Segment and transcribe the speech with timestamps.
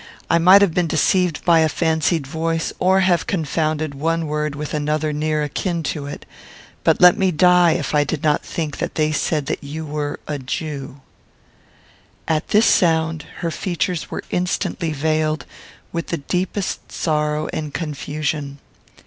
[0.31, 4.73] I might have been deceived by a fancied voice, or have confounded one word with
[4.73, 6.25] another near akin to it;
[6.83, 10.39] but let me die if I did not think they said that you were a
[10.39, 11.01] Jew."
[12.27, 15.45] At this sound, her features were instantly veiled
[15.91, 18.57] with the deepest sorrow and confusion.